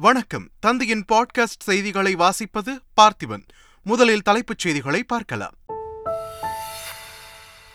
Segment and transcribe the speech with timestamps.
[0.00, 0.48] வணக்கம்.
[0.60, 3.42] தந்தையின் பாட்காஸ்ட் செய்திகளை வாசிப்பது பார்த்திபன்.
[3.82, 5.52] முதலில் தலைப்புச் செய்திகளை பார்க்கலாம்.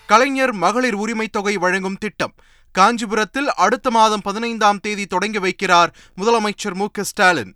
[0.08, 2.36] கலைஞர் மகளிர் உரிமைத் தொகை வழங்கும் திட்டம்.
[2.72, 7.56] காஞ்சிபுரத்தில் அடுத்த மாதம் பதினைந்தாம் தேதி தொடங்கி வைக்கிறார் முதலமைச்சர் மு க ஸ்டாலின்.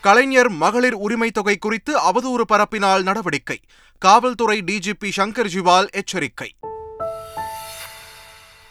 [0.00, 3.60] கலைஞர் மகளிர் உரிமைத் தொகை குறித்து அவதூறு பரப்பினால் நடவடிக்கை.
[3.98, 6.54] காவல்துறை டிஜிபி சங்கர் ஜிவால் எச்சரிக்கை.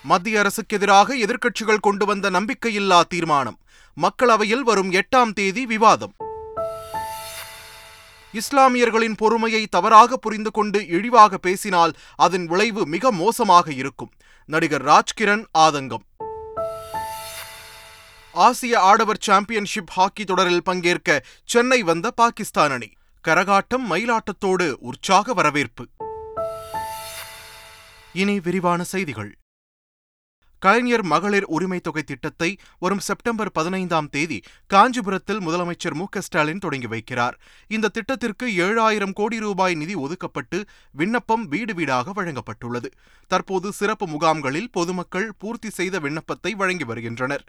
[0.05, 3.59] மத்திய அரசுக்கு எதிராக எதிர்க்கட்சிகள் கொண்டு வந்த நம்பிக்கையில்லா தீர்மானம்.
[4.01, 6.13] மக்களவையில் வரும் எட்டாம் தேதி விவாதம்.
[8.33, 14.11] இஸ்லாமியர்களின் பொறுமையை தவறாக புரிந்து கொண்டு இழிவாக பேசினால் அதன் விளைவு மிக மோசமாக இருக்கும்.
[14.45, 16.05] நடிகர் ராஜ்கிரண் ஆதங்கம்.
[18.31, 22.89] ஆசிய ஆடவர் சாம்பியன்ஷிப் ஹாக்கி தொடரில் பங்கேற்க சென்னை வந்த பாகிஸ்தான் அணி.
[23.27, 25.87] கரகாட்டம் மயிலாட்டத்தோடு உற்சாக வரவேற்பு.
[28.13, 29.37] இனி விரிவான செய்திகள்.
[30.59, 34.41] கலைஞர் மகளிர் உரிமை தொகை திட்டத்தை வரும் செப்டம்பர் பதினைந்தாம் தேதி
[34.73, 37.33] காஞ்சிபுரத்தில் முதலமைச்சர் மு ஸ்டாலின் தொடங்கி வைக்கிறார்.
[37.67, 42.91] இந்த திட்டத்திற்கு ஏழாயிரம் கோடி ரூபாய் நிதி ஒதுக்கப்பட்டு விண்ணப்பம் வீடு வீடாக வழங்கப்பட்டுள்ளது.
[43.27, 47.45] தற்போது சிறப்பு முகாம்களில் பொதுமக்கள் பூர்த்தி செய்த விண்ணப்பத்தை வழங்கி வருகின்றனர்.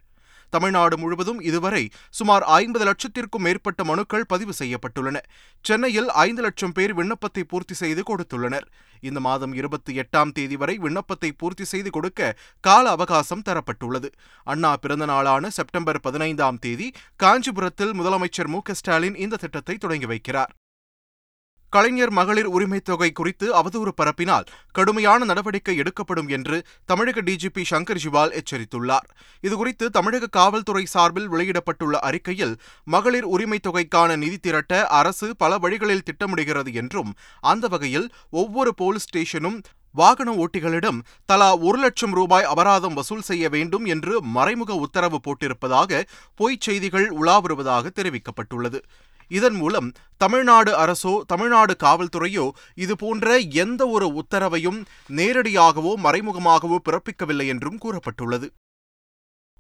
[0.51, 5.17] தமிழ்நாடு முழுவதும் இதுவரை சுமார் ஐம்பது லட்சத்திற்கும் மேற்பட்ட மனுக்கள் பதிவு செய்யப்பட்டுள்ளன.
[5.61, 8.67] சென்னையில் ஐந்து லட்சம் பேர் விண்ணப்பத்தை பூர்த்தி செய்து கொடுத்துள்ளனர்.
[9.01, 14.11] இந்த மாதம் இருபத்தி எட்டாம் தேதி வரை விண்ணப்பத்தை பூர்த்தி செய்து கொடுக்க கால அவகாசம் தரப்பட்டுள்ளது.
[14.45, 20.53] அண்ணா பிறந்த நாளான செப்டம்பர் பதினைந்தாம் தேதி காஞ்சிபுரத்தில் முதலமைச்சர் மு ஸ்டாலின் இந்த திட்டத்தை தொடங்கி வைக்கிறார்.
[21.69, 28.41] கலைஞர் மகளிர் உரிமைத் தொகை குறித்து அவதூறு பரப்பினால் கடுமையான நடவடிக்கை எடுக்கப்படும் என்று தமிழக டிஜிபி சங்கர் ஜிவால்
[28.41, 29.09] எச்சரித்துள்ளார்.
[29.43, 36.75] இதுகுறித்து தமிழக காவல்துறை சார்பில் வெளியிடப்பட்டுள்ள அறிக்கையில் மகளிர் உரிமைத் தொகைக்கான நிதி திரட்ட அரசு பல வழிகளில் திட்டமிடுகிறது
[36.75, 39.61] என்றும் அந்த வகையில் ஒவ்வொரு போலீஸ் ஸ்டேஷனும்
[39.93, 46.61] வாகன ஓட்டிகளிடம் தலா ஒரு லட்சம் ரூபாய் அபராதம் வசூல் செய்ய வேண்டும் என்று மறைமுக உத்தரவு போட்டிருப்பதாக பொய்ச்
[46.61, 48.83] செய்திகள் உலா வருவதாக தெரிவிக்கப்பட்டுள்ளது.
[49.29, 58.49] இதன் மூலம் தமிழ்நாடு அரசோ தமிழ்நாடு காவல்துறையோ இதுபோன்ற எந்த ஒரு உத்தரவையும் நேரடியாகவோ மறைமுகமாகவோ பிறப்பிக்கவில்லை என்றும் கூறப்பட்டுள்ளது.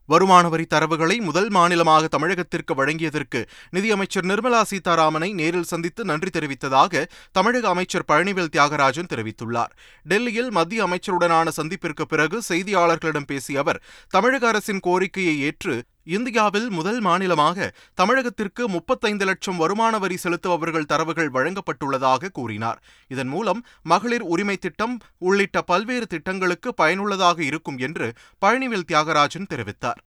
[0.08, 7.68] வருமான வரி தரவுகளை முதல் மாநிலமாக தமிழகத்திற்கு வழங்கியதற்கு நிதியமைச்சர் நிர்மலா சீதாராமனை நேரில் சந்தித்து நன்றி தெரிவித்ததாக தமிழக
[7.68, 9.72] அமைச்சர் பழனிவேல் தியாகராஜன் தெரிவித்துள்ளார்.
[10.02, 17.68] டெல்லியில் மத்திய அமைச்சருடனான சந்திப்பிற்கு பிறகு செய்தியாளர்களிடம் பேசிய அவர் தமிழக அரசின் கோரிக்கையை ஏற்று இந்தியாவில் முதல் மாநிலமாக
[18.00, 22.80] தமிழகத்திற்கு முப்பத்தைந்து லட்சம் வருமான வரி செலுத்துபவர்கள் தரவுகள் வழங்கப்பட்டுள்ளதாக கூறினார்.
[23.10, 28.08] இதன் மூலம் மகளிர் உரிமை திட்டம் உள்ளிட்ட பல்வேறு திட்டங்களுக்கு பயனுள்ளதாக இருக்கும் என்று
[28.44, 30.00] பழனிவேல் தியாகராஜன் தெரிவித்தார்.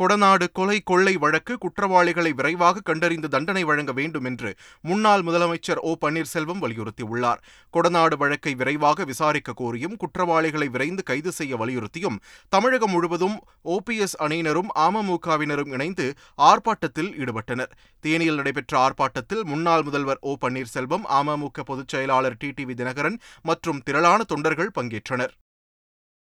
[0.00, 5.94] கொடநாடு கொலை கொள்ளை வழக்கு குற்றவாளிகளை விரைவாக கண்டறிந்து தண்டனை வழங்க வேண்டும் என்று முன்னாள் முதலமைச்சர் ஓ.
[6.00, 7.40] பன்னீர்செல்வம் வலியுறுத்தியுள்ளார்.
[7.72, 12.18] கொடநாடு வழக்கை விரைவாக விசாரிக்க கோரியும் குற்றவாளிகளை விரைந்து கைது செய்ய வலியுறுத்தியும்
[12.48, 17.72] தமிழகம் முழுவதும் ஓபிஎஸ் அணியினரும் அமமுகவினரும் இணைந்து ஆர்ப்பாட்டத்தில் ஈடுபட்டனர்.
[18.04, 20.36] தேனியில் நடைபெற்ற ஆர்ப்பாட்டத்தில் முன்னாள் முதல்வர் ஓ.
[20.40, 22.50] பன்னீர்செல்வம் அமமுக பொதுச் செயலாளர் டி.
[22.50, 22.64] டி.
[22.64, 22.74] வி.
[22.74, 25.34] தினகரன் மற்றும் திரளான தொண்டர்கள் பங்கேற்றனர்.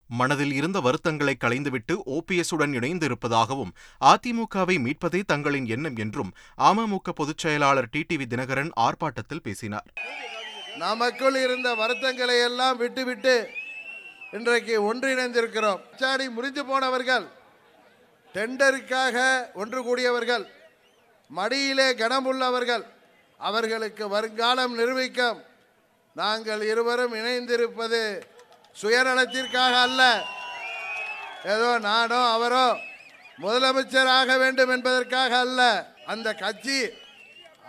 [0.09, 7.89] மனதில் இருந்த வருத்தங்களை களைந்துவிட்டு ஓபிஎஸ்ஸுடன் இணைந்து இருப்பதாகவும் அதிமுகவை மீட்பதே தங்களின் எண்ணம் என்றும் அமமுக பொதுச் செயலாளர்
[7.97, 9.93] டிடிவி தினகரன் ஆர்ப்பாட்டத்தில் பேசினார்.
[10.79, 13.49] நமக்குள் இருந்த வருத்தங்களை எல்லாம் விட்டுவிட்டு
[14.33, 15.81] இன்றைக்கு ஒன்றிணைந்திருக்கிறோம்.
[15.97, 17.27] சாடி முறிந்து போனவர்கள்
[18.35, 19.17] டெண்டருக்காக
[19.55, 20.47] ஒன்று கூடியவர்கள்
[21.29, 22.85] மடியிலே கனமுள்ளவர்கள்
[23.39, 25.43] அவர்களுக்கு வருங்காலம் நிரூபிக்கும்.
[26.15, 28.01] நாங்கள் இருவரும் இணைந்திருப்பது
[28.83, 30.03] சுயநலத்திற்காக அல்ல.
[31.55, 32.67] ஏதோ நானோ அவரோ
[33.43, 35.61] முதலமைச்சராக வேண்டும் என்பதற்காக அல்ல.
[36.13, 36.81] அந்த கட்சி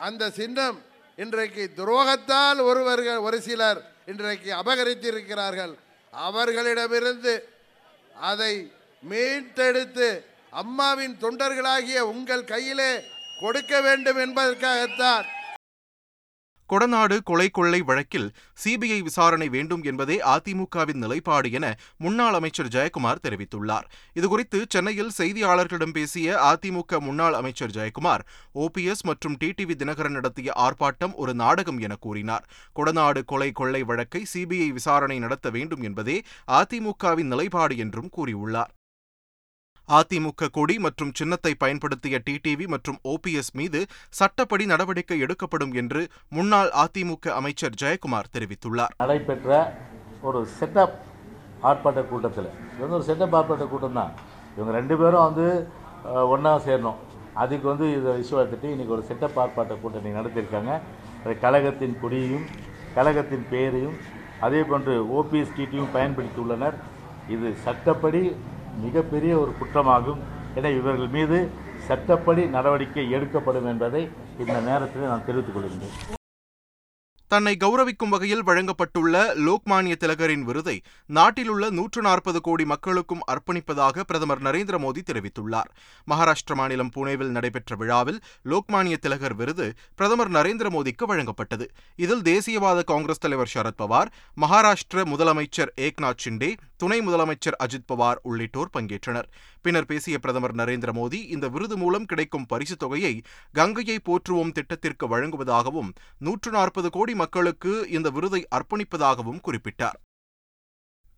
[0.08, 0.78] அந்த சின்னம்
[1.24, 3.80] இன்றைக்கு துரோகத்தால் ஒருவர்கள் ஒரு சிலர்
[4.12, 5.74] இன்றைக்கு அபகரித்திருக்கிறார்கள்.
[6.14, 7.34] அவர்களிடமிருந்து
[8.32, 8.54] அதை
[9.04, 10.08] மீட்டெடுத்து
[10.62, 12.92] அம்மாவின் தொண்டர்களாகிய உங்கள் கையிலே
[13.42, 15.26] கொடுக்க வேண்டும் என்பதற்காகத்தான்
[16.74, 18.28] கொடநாடு கொலை கொள்ளை வழக்கில்
[18.64, 21.66] சிபிஐ விசாரணை வேண்டும் என்பதே அதிமுகவின் நிலைப்பாடு என
[21.98, 23.86] முன்னாள் அமைச்சர் ஜெயக்குமார் தெரிவித்துள்ளார்.
[24.16, 28.26] இதுகுறித்து சென்னையில் செய்தியாளர்களிடம் பேசிய அதிமுக முன்னாள் அமைச்சர் ஜெயக்குமார்
[28.56, 32.48] ஓபிஎஸ் மற்றும் டிடிவி தினகரன் நடத்திய ஆர்ப்பாட்டம் ஒரு நாடகம் என கூறினார்.
[32.76, 36.22] கொடநாடு கொலை கொள்ளை வழக்கை சிபிஐ விசாரணை நடத்த வேண்டும் என்பதே
[36.52, 38.74] அதிமுகவின் நிலைப்பாடு என்றும் கூறியுள்ளார்.
[39.96, 43.80] அதிமுக கொடி மற்றும் சின்னத்தை பயன்படுத்திய டிடிவி மற்றும் ஓபிஎஸ் மீது
[44.20, 46.02] சட்டப்படி நடவடிக்கை எடுக்கப்படும் என்று
[46.38, 48.94] முன்னாள் அதிமுக அமைச்சர் ஜெயக்குமார் தெரிவித்துள்ளார்.
[49.04, 49.60] நடைபெற்ற
[50.30, 50.96] ஒரு செட்டப்
[51.70, 54.12] ஆர்ப்பாட்ட கூட்டத்தில் இது வந்து ஒரு செட்டப் ஆர்ப்பாட்ட கூட்டம் தான்
[54.58, 55.48] இவங்க ரெண்டு பேரும் வந்து
[56.34, 57.00] ஒன்றா சேரணும்.
[57.44, 60.74] அதுக்கு வந்து இதை இஷ்யூ எடுத்துட்டு இன்றைக்கி ஒரு செட்டப் ஆர்ப்பாட்ட கூட்டணி நடத்தியிருக்காங்க.
[61.46, 62.46] கழகத்தின் கொடியையும்
[62.98, 63.98] கழகத்தின் பெயரையும்
[64.46, 66.78] அதே போன்று ஓபிஎஸ் டிடியும் பயன்படுத்தியுள்ளனர்.
[67.36, 68.22] இது சட்டப்படி
[68.86, 70.22] மிகப்பெரிய ஒரு குற்றமாகும்
[70.56, 71.40] என இவர்கள் மீது
[71.88, 74.04] சட்டப்படி நடவடிக்கை எடுக்கப்படும் என்பதை
[74.40, 76.16] இந்த நேரத்தில் நான் தெரிவித்துக் கொள்கின்றேன்.
[77.32, 79.16] தன்னை கௌரவிக்கும் வகையில் வழங்கப்பட்டுள்ள
[79.46, 80.76] லோக்மானிய திலகரின் விருதை
[81.18, 85.70] நாட்டிலுள்ள நூற்று நாற்பது கோடி மக்களுக்கும் அர்ப்பணிப்பதாக பிரதமர் நரேந்திர மோடி தெரிவித்துள்ளார்.
[86.08, 88.20] மகாராஷ்டிர மாநிலம் புனேவில் நடைபெற்ற விழாவில்
[88.52, 91.68] லோக்மானிய திலகர் விருது பிரதமர் நரேந்திர மோடிக்கு வழங்கப்பட்டது.
[91.96, 99.28] இதில் தேசியவாத காங்கிரஸ் தலைவர் சரத்பவார் மகாராஷ்டிர முதலமைச்சர் ஏக்நாத் ஷிண்டே துணை முதலமைச்சர் அஜித் பவார் உள்ளிட்டோர் பங்கேற்றனர்.
[99.62, 103.22] பின்னர் பேசிய பிரதமர் நரேந்திர மோடி இந்த விருது மூலம் கிடைக்கும் பரிசுத் தொகையை
[103.52, 109.98] கங்கையை போற்றுவோம் திட்டத்திற்கு வழங்குவதாகவும் நூற்று நாற்பது கோடி மக்களுக்கு இந்த விருதை அர்ப்பணிப்பதாகவும் குறிப்பிட்டார்.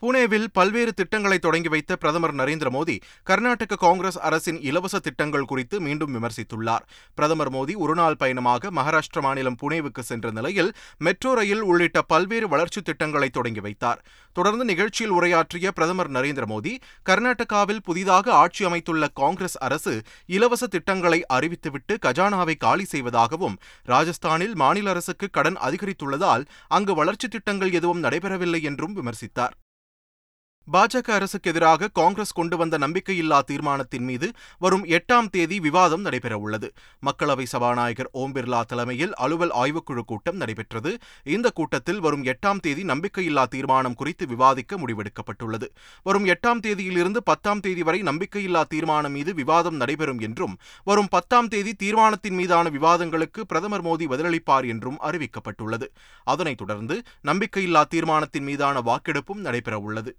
[0.02, 6.14] புனேவில் பல்வேறு திட்டங்களை தொடங்கி வைத்த பிரதமர் நரேந்திர மோடி கர்நாடக காங்கிரஸ் அரசின் இலவச திட்டங்கள் குறித்து மீண்டும்
[6.16, 6.84] விமர்சித்துள்ளார்.
[7.16, 13.30] பிரதமர் மோடி ஒருநாள் பயணமாக மகாராஷ்டிர மாநிலம் புனேவுக்கு சென்ற நிலையில் மெட்ரோ ரயில் உள்ளிட்ட பல்வேறு வளர்ச்சித் திட்டங்களை
[13.30, 14.06] தொடங்கி வைத்தார்.
[14.34, 16.76] தொடர்ந்து நிகழ்ச்சியில் உரையாற்றிய பிரதமர் நரேந்திர மோடி
[17.10, 23.58] கர்நாடகாவில் புதிதாக ஆட்சி அமைத்துள்ள காங்கிரஸ் அரசு இலவச திட்டங்களை அறிவித்துவிட்டு கஜானாவை காலி செய்வதாகவும்
[23.88, 29.56] ராஜஸ்தானில் மாநில அரசுக்கு கடன் அதிகரித்துள்ளதால் அங்கு வளர்ச்சித் திட்டங்கள் எதுவும் நடைபெறவில்லை என்றும் விமர்சித்தார்.
[30.68, 34.28] பாஜக அரசுக்கு எதிராக காங்கிரஸ் கொண்டு வந்த நம்பிக்கையில்லா தீர்மானத்தின் மீது
[34.60, 36.68] வரும் எட்டாம் தேதி விவாதம் நடைபெறவுள்ளது.
[37.08, 40.92] மக்களவை சபாநாயகர் ஓம் பிர்லா தலைமையில் அலுவல் ஆய்வுக்குழு கூட்டம் நடைபெற்றது.
[41.36, 45.70] இந்த கூட்டத்தில் வரும் எட்டாம் தேதி நம்பிக்கையில்லா தீர்மானம் குறித்து விவாதிக்க முடிவெடுக்கப்பட்டுள்ளது.
[46.04, 51.74] வரும் எட்டாம் தேதியிலிருந்து பத்தாம் தேதி வரை நம்பிக்கையில்லா தீர்மானம் மீது விவாதம் நடைபெறும் என்றும் வரும் பத்தாம் தேதி
[51.74, 55.90] தீர்மானத்தின் மீதான விவாதங்களுக்கு பிரதமர் மோடி பதிலளிப்பார் என்றும் அறிவிக்கப்பட்டுள்ளது.
[56.24, 56.98] அதனைத் தொடர்ந்து
[57.28, 60.14] நம்பிக்கையில்லா தீர்மானத்தின் மீதான வாக்கெடுப்பும் நடைபெறவுள்ளது.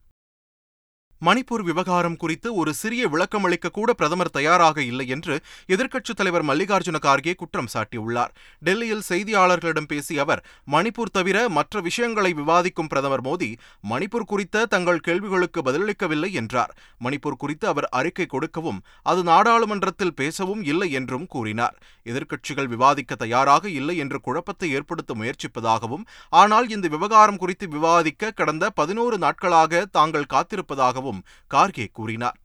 [1.22, 5.34] மணிப்பூர் விவகாரம் குறித்து ஒரு சிறிய விளக்கமளிக்க கூட பிரதமர் தயாராக இல்லை என்று
[5.69, 8.32] எதிர்க்கட்சித் தலைவர் மல்லிகார்ஜுன கார்கே குற்றம் சாட்டியுள்ளார்.
[8.67, 10.40] டெல்லியில் செய்தியாளர்களிடம் பேசிய அவர்
[10.75, 13.50] மணிப்பூர் தவிர மற்ற விஷயங்களை விவாதிக்கும் பிரதமர் மோடி
[13.90, 16.72] மணிப்பூர் குறித்த தங்கள் கேள்விகளுக்கு பதிலளிக்கவில்லை என்றார்.
[17.05, 21.76] மணிப்பூர் குறித்து அவர் அறிக்கை கொடுக்கவும் அது நாடாளுமன்றத்தில் பேசவும் இல்லை என்றும் கூறினார்.
[22.06, 26.06] எதிர்க்கட்சிகள் விவாதிக்க தயாராக இல்லை என்று குழப்பத்தை ஏற்படுத்த முயற்சிப்பதாகவும்
[26.43, 31.08] ஆனால் இந்த விவகாரம் குறித்து விவாதிக்க கடந்த பதினோரு நாட்களாக தாங்கள் காத்திருப்பதாகவும்
[31.55, 32.39] கார்கே கூறினார்.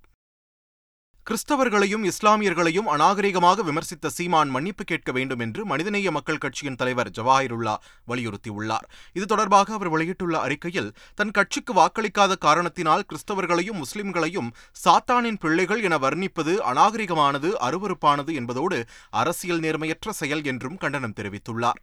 [1.28, 7.76] கிறிஸ்தவர்களையும் இஸ்லாமியர்களையும் அநாகரிகமாக விமர்சித்த சீமான் மன்னிப்பு கேட்க வேண்டும் என்று மனிதநேய மக்கள் கட்சியின் தலைவர் ஜவாஹிருல்லா
[8.08, 8.86] வலியுறுத்தியுள்ளார்.
[9.14, 14.54] இது தொடர்பாக அவர் வெளியிட்டுள்ள அறிக்கையில் தன் கட்சிக்கு வாக்களிக்காத காரணத்தினால் கிறிஸ்தவர்களையும் முஸ்லிம்களையும்
[14.86, 21.82] சாத்தானின் பிள்ளைகள் என வர்ணிப்பது அநாகரிகமானது அருவறுப்பானது என்பதோடு அரசியல் நேர்மையற்ற செயல் என்றும் கண்டனம் தெரிவித்துள்ளார்.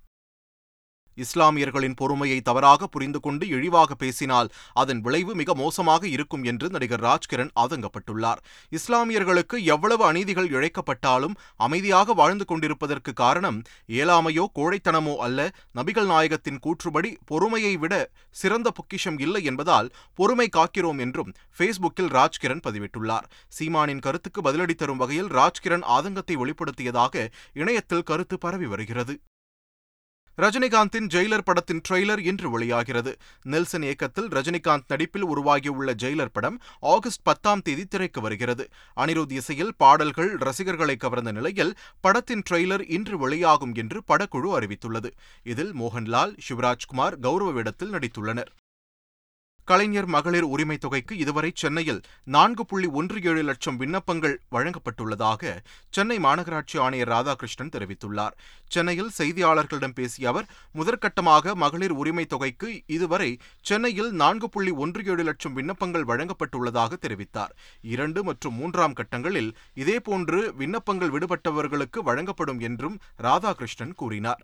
[1.16, 7.52] இஸ்லாமியர்களின் பொறுமையை தவறாக புரிந்து கொண்டு இழிவாக பேசினால் அதன் விளைவு மிக மோசமாக இருக்கும் என்று நடிகர் ராஜ்கிரண்
[7.64, 8.40] ஆதங்கப்பட்டுள்ளார்.
[8.72, 15.50] இஸ்லாமியர்களுக்கு எவ்வளவு அநீதிகள் இழைக்கப்பட்டாலும் அமைதியாக வாழ்ந்து கொண்டிருப்பதற்கு காரணம் ஏழாமையோ கோழைத்தனமோ அல்ல.
[15.74, 17.94] நபிகள் நாயகத்தின் கூற்றுப்படி பொறுமையை விட
[18.30, 23.28] சிறந்த பொக்கிஷம் இல்லை என்பதால் பொறுமை காக்கிறோம் என்றும் ஃபேஸ்புக்கில் ராஜ்கிரண் பதிவிட்டுள்ளார்.
[23.48, 29.20] சீமானின் கருத்துக்கு பதிலடி தரும் வகையில் ராஜ்கிரண் ஆதங்கத்தை வெளிப்படுத்தியதாக இணையத்தில் கருத்து பரவி வருகிறது.
[30.40, 33.16] ரஜினிகாந்தின் ஜெயிலர் படத்தின் ட்ரெய்லர் இன்று வெளியாகிறது.
[33.42, 38.68] நெல்சன் இயக்கத்தில் ரஜினிகாந்த் நடிப்பில் உருவாகியுள்ள ஜெயிலர் படம் ஆகஸ்ட் பத்தாம் தேதி திரைக்கு வருகிறது.
[38.96, 45.10] அனிருத் இசையில் பாடல்கள் ரசிகர்களை கவர்ந்த நிலையில் படத்தின் ட்ரெய்லர் இன்று வெளியாகும் என்று படக்குழு அறிவித்துள்ளது.
[45.42, 48.52] இதில் மோகன்லால் சிவராஜ்குமார் கௌரவ வேடத்தில் நடித்துள்ளனர்.
[49.64, 55.58] கலைஞர் மகளிர் உரிமைத் தொகைக்கு இதுவரை சென்னையில் நான்கு புள்ளி ஒன்று ஏழு லட்சம் விண்ணப்பங்கள் வழங்கப்பட்டுள்ளதாக
[55.90, 58.30] சென்னை மாநகராட்சி ஆணையர் ராதாகிருஷ்ணன் தெரிவித்துள்ளார்.
[58.68, 65.52] சென்னையில் செய்தியாளர்களிடம் பேசிய அவர் முதற்கட்டமாக மகளிர் உரிமைத் தொகைக்கு இதுவரை சென்னையில் நான்கு புள்ளி ஒன்று ஏழு லட்சம்
[65.52, 67.52] விண்ணப்பங்கள் வழங்கப்பட்டுள்ளதாக தெரிவித்தார்.
[67.82, 74.42] இரண்டு மற்றும் மூன்றாம் கட்டங்களில் இதேபோன்று விண்ணப்பங்கள் விடுபட்டவர்களுக்கு வழங்கப்படும் என்றும் ராதாகிருஷ்ணன் கூறினார்.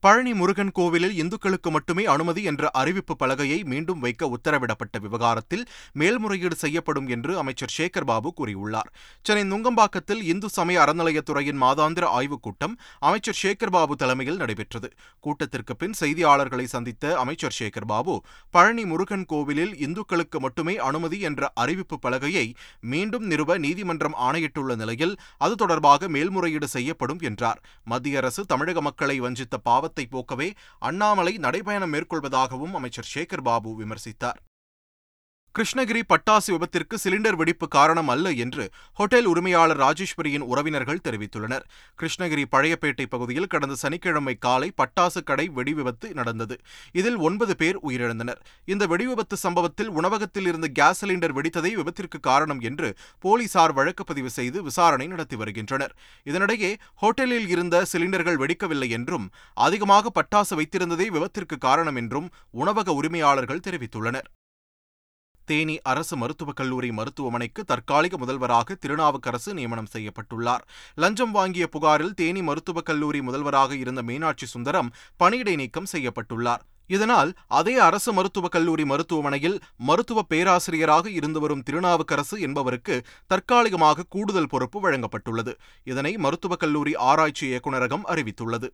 [0.00, 7.08] பழனி முருகன் கோவிலில் இந்துக்களுக்கு மட்டுமே அனுமதி என்ற அறிவிப்பு பலகையை மீண்டும் வைக்க உத்தரவிடப்பட்ட விவகாரத்தில் மேல்முறையீடு செய்யப்படும்
[7.08, 8.90] என்று அமைச்சர் சேகர் பாபு கூறியுள்ளார்.
[9.22, 14.90] சென்னை நுங்கம்பாக்கத்தில் இந்து சமய அறநிலையத்துறையின் மாதாந்திர ஆய்வுக் கூட்டம் அமைச்சர் சேகர் பாபு தலைமையில் நடைபெற்றது.
[15.20, 21.98] கூட்டத்திற்கு பின் செய்தியாளர்களை சந்தித்த அமைச்சர் சேகர் பாபு பழனி முருகன் கோவிலில் இந்துக்களுக்கு மட்டுமே அனுமதி என்ற அறிவிப்பு
[22.06, 27.62] பலகையை மீண்டும் நிறுவ நீதிமன்றம் ஆணையிட்டுள்ள நிலையில் அது தொடர்பாக மேல்முறையீடு செய்யப்படும் என்றார்.
[27.84, 34.40] மத்திய அரசு தமிழக மக்களை வஞ்சித்த பாவ பாவத்தை போக்கவே அண்ணாமலை நடைபயணம் மேற்கொள்வதாகவும் அமைச்சர் சேகர் பாபு விமர்சித்தார்.
[35.58, 38.64] கிருஷ்ணகிரி பட்டாசு விபத்திற்கு சிலிண்டர் வெடிப்பு காரணம் அல்ல என்று
[38.98, 41.64] ஹோட்டல் உரிமையாளர் ராஜேஸ்வரியின் உறவினர்கள் தெரிவித்துள்ளனர்.
[42.00, 46.56] கிருஷ்ணகிரி பழையப்பேட்டை பகுதியில் கடந்த சனிக்கிழமை காலை பட்டாசு கடை வெடி விபத்து நடந்தது.
[47.00, 48.40] இதில் ஒன்பது பேர் உயிரிழந்தனர்.
[48.72, 52.90] இந்த வெடிவிபத்து சம்பவத்தில் உணவகத்தில் இருந்த கேஸ் சிலிண்டர் வெடித்ததே விபத்திற்கு காரணம் என்று
[53.26, 55.94] போலீசார் வழக்கு பதிவு செய்து விசாரணை நடத்தி வருகின்றனர்.
[56.30, 56.72] இதனிடையே
[57.04, 59.28] ஹோட்டலில் இருந்த சிலிண்டர்கள் வெடிக்கவில்லை என்றும்
[59.66, 62.30] அதிகமாக பட்டாசு வைத்திருந்ததே விபத்திற்கு காரணம் என்றும்
[62.62, 64.28] உணவக உரிமையாளர்கள் தெரிவித்துள்ளனர்.
[65.50, 70.64] தேனி அரசு மருத்துவக் கல்லூரி மருத்துவமனைக்கு தற்காலிக முதல்வராக திருநாவுக்கரசு நியமனம் செய்யப்பட்டுள்ளார்.
[70.94, 74.90] லஞ்சம் வாங்கிய புகாரில் தேனி மருத்துவக் கல்லூரி முதல்வராக இருந்த மீனாட்சி சுந்தரம்
[75.24, 76.64] பணியிடை நீக்கம் செய்யப்பட்டுள்ளார்.
[76.96, 79.56] இதனால் அதே அரசு மருத்துவக் கல்லூரி மருத்துவமனையில்
[79.88, 82.94] மருத்துவ பேராசிரியராக இருந்து வரும் திருநாவுக்கரசு என்பவருக்கு
[83.26, 85.54] தற்காலிகமாக கூடுதல் பொறுப்பு வழங்கப்பட்டுள்ளது.
[85.84, 88.68] இதனை மருத்துவக் கல்லூரி ஆராய்ச்சி இயக்குநரகம் அறிவித்துள்ளது.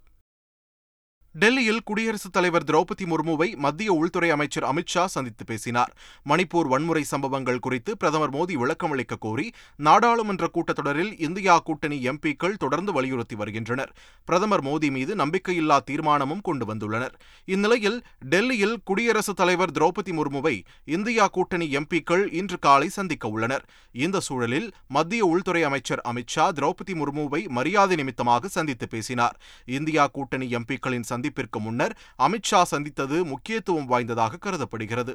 [1.37, 5.97] டெல்லியில் குடியரசுத் தலைவர் திரௌபதி முர்முவை மத்திய உள்துறை அமைச்சர் அமித்ஷா சந்தித்து பேசினார்.
[6.29, 13.35] மணிப்பூர் வன்முறை சம்பவங்கள் குறித்து பிரதமர் மோடி விளக்கமளிக்க கோரி நாடாளுமன்ற கூட்டத்தொடரில் இந்தியா கூட்டணி எம்பிக்கள் தொடர்ந்து வலியுறுத்தி
[13.35, 13.93] வருகின்றனர்.
[14.25, 17.15] பிரதமர் மோடி மீது நம்பிக்கையில்லா தீர்மானமும் கொண்டு வந்துள்ளனர்.
[17.45, 23.65] இந்நிலையில் டெல்லியில் குடியரசுத் தலைவர் திரௌபதி முர்முவை இந்தியா கூட்டணி எம்பிக்கள் இன்று காலை சந்திக்க உள்ளனர்.
[23.93, 29.41] இந்த சூழலில் மத்திய உள்துறை அமைச்சர் அமித்ஷா திரௌபதி முர்முவை மரியாதை நிமித்தமாக சந்தித்து பேசினார்.
[29.65, 35.15] இந்தியா கூட்டணி எம்பிக்களின் சந்திப்பிற்கு முன்னர் அமித்ஷா சந்தித்தது முக்கியத்துவம் வாய்ந்ததாக கருதப்படுகிறது.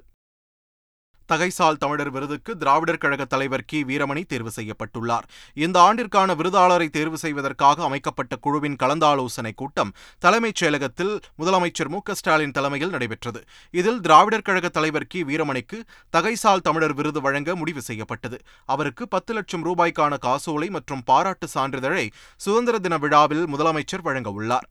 [1.30, 3.84] தகைசால் தமிழர் விருதுக்கு திராவிடர் கழக தலைவர் கி.
[3.84, 5.26] வீரமணி தேர்வு செய்யப்பட்டுள்ளார்.
[5.54, 12.00] இந்த ஆண்டிற்கான விருதாளரை தேர்வு செய்வதற்காக அமைக்கப்பட்ட குழுவின் கலந்தாலோசனை கூட்டம் தலைமைச் செயலகத்தில் முதலமைச்சர் மு.
[12.12, 13.44] ஸ்டாலின் தலைமையில் நடைபெற்றது.
[13.74, 15.22] இதில் திராவிடர் கழக தலைவர் கி.
[15.24, 15.80] வீரமணிக்கு
[16.18, 18.40] தகைசால் தமிழர் விருது வழங்க முடிவு செய்யப்பட்டது.
[18.66, 24.70] அவருக்கு பத்து லட்சம் ரூபாய்க்கான காசோலை மற்றும் பாராட்டு சான்றிதழை சுதந்திர தின விழாவில் முதலமைச்சர் வழங்க உள்ளார்.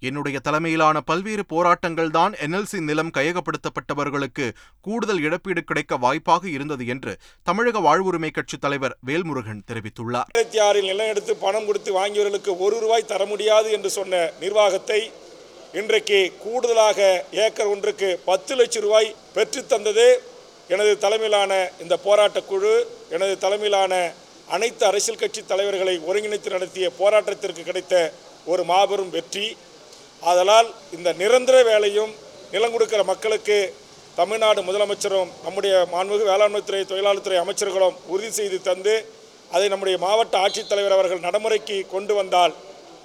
[0.00, 8.30] என்னுடைய தலைமையிலான பல்வேறு போராட்டங்கள்தான் என்எல்சி நிலம் கையகப்படுத்தப்பட்டவர்களுக்கு கூடுதல் இழப்பீடு கிடைக்க வாய்ப்பாக இருந்தது என்று தமிழக வாழ்வுரிமை
[8.30, 10.28] கட்சித் தலைவர் வேல்முருகன் தெரிவித்துள்ளார்.
[10.38, 15.10] ரெண்டாயிரத்தி ஆறில் நிலம் எடுத்து பணம் கொடுத்து வாங்கியவர்களுக்கு ஒரு ரூபாய் தர முடியாது என்று சொன்ன நிர்வாகத்தை
[15.72, 20.14] இன்றைக்கு கூடுதலாக ஏக்கர் ஒன்றுக்கு பத்து லட்சம் ரூபாய் பெற்றுத்தந்தது
[20.68, 24.12] எனது தலைமையிலான இந்த போராட்டக் குழு எனது தலைமையிலான
[24.48, 28.12] அனைத்து அரசியல் கட்சி தலைவர்களை ஒருங்கிணைத்து நடத்திய போராட்டத்திற்கு கிடைத்த
[28.46, 29.56] ஒரு மாபெரும் வெற்றி.
[30.22, 32.12] ஆதலால் இந்த நிரந்தர வேலையும்
[32.52, 33.58] நிலம் கொடுக்கிற மக்களுக்கு
[34.16, 38.94] தமிழ்நாடு முதலமைச்சரும் நம்முடைய மாண்புமிகு வேளாண்மைத்துறை தொழிலாளர்துறை அமைச்சர்களும் உறுதி செய்து தந்து
[39.50, 42.54] அதை நம்முடைய மாவட்ட ஆட்சித்தலைவர் அவர்கள் நடைமுறைக்கு கொண்டு வந்தால்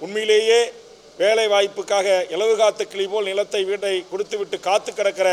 [0.00, 0.60] உண்மையிலேயே
[1.18, 5.28] வேலை வாய்ப்புக்காக இலவு காத்து கிளி போல் நிலத்தை வீட்டை கொடுத்துவிட்டு காத்து கிடக்கிற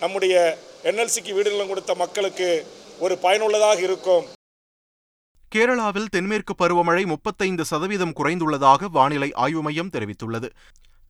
[0.00, 0.34] நம்முடைய
[0.90, 2.48] என்எல்சிக்கு வீடு நிலம் கொடுத்த மக்களுக்கு
[2.98, 4.24] ஒரு பயனுள்ளதாக இருக்கும்.
[5.52, 10.48] கேரளாவில் தென்மேற்கு பருவமழை முப்பத்தைந்து சதவீதம் குறைந்துள்ளதாக வானிலை ஆய்வு மையம் தெரிவித்துள்ளது.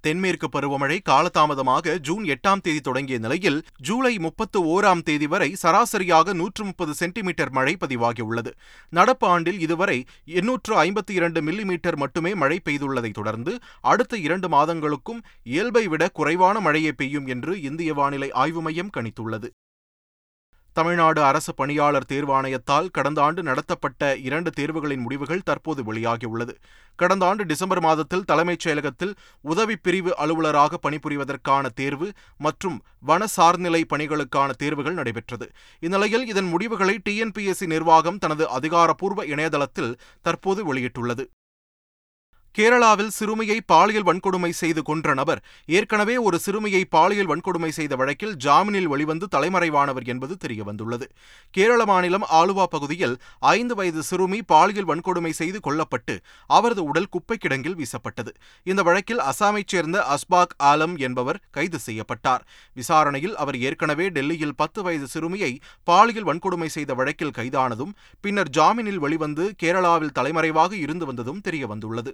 [0.07, 6.65] தென்மேற்கு பருவமழை காலதாமதமாக ஜூன் எட்டாம் தேதி தொடங்கிய நிலையில் ஜூலை முப்பத்து ஓராம் தேதி வரை சராசரியாக நூற்று
[6.65, 8.53] முப்பது சென்டிமீட்டர் மழை பதிவாகியுள்ளது.
[8.89, 15.87] நடப்பு ஆண்டில் இதுவரை எண்ணூற்று ஐம்பத்தி இரண்டு மில்லிமீட்டர் மட்டுமே மழை பெய்துள்ளதை தொடர்ந்து அடுத்த இரண்டு மாதங்களுக்கும் இயல்பை
[15.89, 19.51] விட குறைவான மழையே பெய்யும் என்று இந்திய வானிலை ஆய்வு மையம் கணித்துள்ளது.
[20.73, 26.55] தமிழ்நாடு அரசு பணியாளர் தேர்வாணையத்தால் கடந்த ஆண்டு நடத்தப்பட்ட இரண்டு தேர்வுகளின் முடிவுகள் தற்போது வெளியாகியுள்ளது.
[26.99, 29.12] கடந்த ஆண்டு டிசம்பர் மாதத்தில் தலைமைச் செயலகத்தில்
[29.52, 35.49] உதவி பிரிவு அலுவலராக பணிபுரிவதற்கான தேர்வு மற்றும் வன சார்நிலை பணிகளுக்கான தேர்வுகள் நடைபெற்றது.
[35.81, 41.26] இந்நிலையில் இதன் முடிவுகளை டிஎன்பிஎஸ்சி நிர்வாகம் தனது அதிகாரப்பூர்வ இணையதளத்தில் தற்போது வெளியிட்டுள்ளது.
[42.57, 45.41] கேரளாவில் சிறுமியை பாலியல் வன்கொடுமை செய்து கொன்ற நபர்
[45.77, 51.07] ஏற்கனவே ஒரு சிறுமியை பாலியல் வன்கொடுமை செய்த வழக்கில் ஜாமீனில் வெளிவந்து தலைமறைவானவர் என்பது தெரியவந்துள்ளது.
[51.51, 56.17] கேரள மாநிலம் ஆலுவா பகுதியில் ஐந்து வயது சிறுமி பாலியல் வன்கொடுமை செய்து கொல்லப்பட்டு
[56.47, 58.35] அவரது உடல் குப்பை கிடங்கில் வீசப்பட்டது.
[58.67, 62.45] இந்த வழக்கில் அசாமைச் சேர்ந்த அஸ்பாக் ஆலம் என்பவர் கைது செய்யப்பட்டார்.
[62.75, 65.53] விசாரணையில் அவர் ஏற்கனவே டெல்லியில் பத்து வயது சிறுமியை
[65.85, 72.13] பாலியல் வன்கொடுமை செய்த வழக்கில் கைதானதும் பின்னர் ஜாமீனில் வெளிவந்து கேரளாவில் தலைமறைவாக இருந்து வந்ததும் தெரியவந்துள்ளது.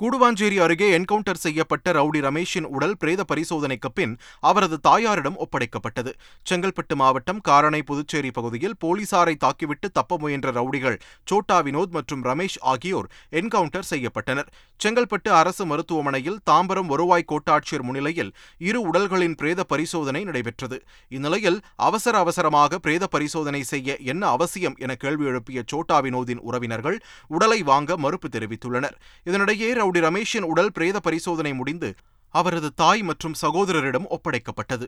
[0.00, 6.10] கூடுவாஞ்சேரி அருகே என்கவுண்டர் செய்யப்பட்ட ரவுடி ரமேஷின் உடல் பிரேத பரிசோதனைக்கு பின் அவரது தாயாரிடம் ஒப்படைக்கப்பட்டது.
[6.50, 13.08] செங்கல்பட்டு மாவட்டம் காரணை புதுச்சேரி பகுதியில் போலீசாரை தாக்கிவிட்டு தப்ப முயன்ற ரவுடிகள் சோட்டா வினோத் மற்றும் ரமேஷ் ஆகியோர்
[13.30, 14.50] என்கவுண்டர் செய்யப்பட்டனர்.
[14.80, 20.78] செங்கல்பட்டு அரசு மருத்துவமனையில் தாம்பரம் வருவாய் கோட்டாட்சியர் முன்னிலையில் இரு உடல்களின் பிரேத பரிசோதனை நடைபெற்றது.
[21.08, 27.60] இந்நிலையில் அவசர அவசரமாக பிரேத பரிசோதனை செய்ய என்ன அவசியம் என கேள்வி எழுப்பிய சோட்டா வினோதின் உறவினர்கள் உடலை
[27.62, 28.96] வாங்க மறுப்பு தெரிவித்துள்ளனர்.
[29.26, 31.94] இதனிடையே ரவுடி ரமேஷின் உடல் பிரேத பரிசோதனை முடிந்து
[32.34, 34.86] அவரது தாய் மற்றும் சகோதரரிடம் ஒப்படைக்கப்பட்டது.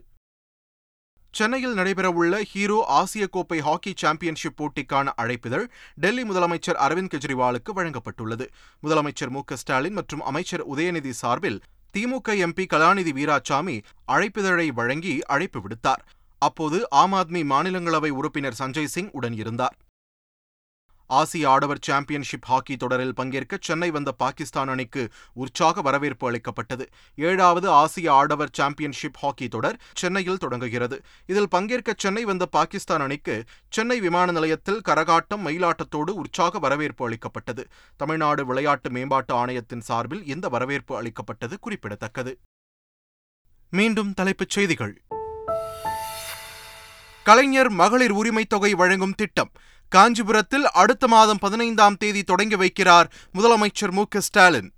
[1.30, 8.46] சென்னையில் நடைபெறவுள்ள ஹீரோ ஆசிய கோப்பை ஹாக்கி சாம்பியன்ஷிப் போட்டிக்கான அழைப்பிதழ் டெல்லி முதலமைச்சர் அரவிந்த் கெஜ்ரிவாலுக்கு வழங்கப்பட்டுள்ளது.
[8.82, 11.60] முதலமைச்சர் மு ஸ்டாலின் மற்றும் அமைச்சர் உதயநிதி சார்பில்
[11.94, 16.02] திமுக எம்பி கலாநிதி வீராசாமி அழைப்பிதழை வழங்கி அழைப்பு விடுத்தார்.
[16.38, 19.76] அப்போது ஆம் ஆத்மி மாநிலங்களவை உறுப்பினர் சஞ்சய் சிங் உடன் இருந்தார்.
[21.08, 26.88] ஆசிய ஆடவர் சாம்பியன்ஷிப் ஹாக்கி தொடரில் பங்கேற்க சென்னை வந்த பாகிஸ்தான் அணிக்கு உற்சாக வரவேற்பு அளிக்கப்பட்டது.
[27.14, 31.02] ஏழாவது ஆசிய ஆடவர் சாம்பியன்ஷிப் ஹாக்கி தொடர் சென்னையில் தொடங்குகிறது.
[31.26, 37.66] இதில் பங்கேற்க சென்னை வந்த பாகிஸ்தான் அணிக்கு சென்னை விமான நிலையத்தில் கரகாட்டம் மயிலாட்டத்தோடு உற்சாக வரவேற்பு அளிக்கப்பட்டது.
[37.96, 42.38] தமிழ்நாடு விளையாட்டு மேம்பாட்டு ஆணையத்தின் சார்பில் இந்த வரவேற்பு அளிக்கப்பட்டது குறிப்பிடத்தக்கது.
[43.70, 45.02] மீண்டும் தலைப்புச் செய்திகள்.
[47.22, 49.50] கலைஞர் மகளிர் உரிமை தொகை வழங்கும் திட்டம்.
[49.88, 53.04] காஞ்சிபுரத்தில் அடுத்த மாதம் பதினைந்தாம் தேதி தொடங்கி வைக்கிறார்
[53.34, 54.72] முதலமைச்சர் மு ஸ்டாலின்.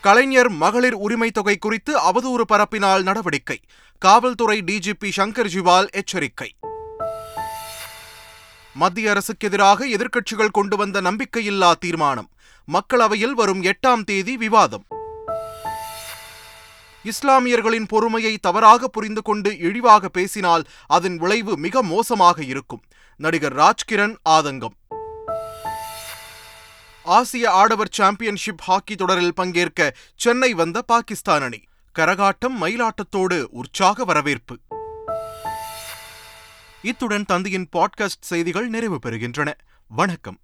[0.00, 3.60] கலைஞர் மகளிர் உரிமை தொகை குறித்து அவதூறு பரப்பினால் நடவடிக்கை.
[3.98, 6.54] காவல்துறை டிஜிபி சங்கர் ஜிவால் எச்சரிக்கை.
[8.74, 12.30] மத்திய அரசுக்கு எதிராக எதிர்க்கட்சிகள் கொண்டு வந்த நம்பிக்கையில்லா தீர்மானம்.
[12.72, 14.84] மக்களவையில் வரும் எட்டாம் தேதி விவாதம்.
[17.04, 22.82] இஸ்லாமியர்களின் பொறுமையை தவறாக புரிந்து கொண்டு இழிவாக பேசினால் அதன் விளைவு மிக மோசமாக இருக்கும்.
[23.16, 25.00] நடிகர் ராஜ்கிரண் ஆதங்கம்.
[27.04, 31.60] ஆசிய ஆடவர் சாம்பியன்ஷிப் ஹாக்கி தொடரில் பங்கேற்க சென்னை வந்த பாகிஸ்தான் அணி.
[31.98, 34.58] கரகாட்டம் மயிலாட்டத்தோடு உற்சாக வரவேற்பு.
[36.82, 39.52] இத்துடன் தந்தையின் பாட்காஸ்ட் செய்திகள் நிறைவு பெறுகின்றன.
[39.88, 40.38] வணக்கம்.